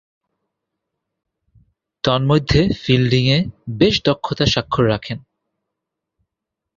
তন্মধ্যে, 2.03 2.61
ফিল্ডিংয়ে 2.83 3.37
বেশ 3.77 3.95
দক্ষতার 4.05 4.45
স্বাক্ষর 4.45 4.85
রাখেন। 4.89 5.17